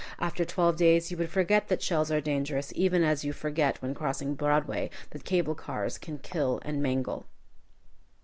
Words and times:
After 0.17 0.43
twelve 0.45 0.77
days 0.77 1.11
you 1.11 1.17
would 1.17 1.29
forget 1.29 1.67
that 1.67 1.83
shells 1.83 2.09
are 2.09 2.19
dangerous 2.19 2.73
even 2.75 3.03
as 3.03 3.23
you 3.23 3.33
forget 3.33 3.79
when 3.83 3.93
crossing 3.93 4.33
Broadway 4.33 4.89
that 5.11 5.25
cable 5.25 5.53
cars 5.53 5.99
can 5.99 6.17
kill 6.17 6.57
and 6.65 6.81
mangle. 6.81 7.27